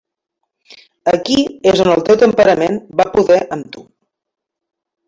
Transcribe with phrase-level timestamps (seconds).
[1.11, 1.35] Aquí
[1.73, 3.89] és on el teu temperament va poder amb tu.